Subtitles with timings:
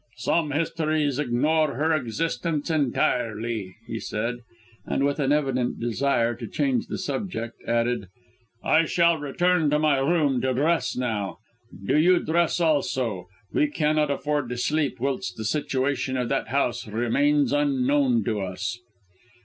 [0.17, 4.37] "Some histories ignore her existence entirely," he said;
[4.83, 8.07] and, with an evident desire to change the subject, added,
[8.63, 11.37] "I shall return to my room to dress now.
[11.85, 13.27] Do you dress also.
[13.53, 18.79] We cannot afford to sleep whilst the situation of that house remains unknown to us."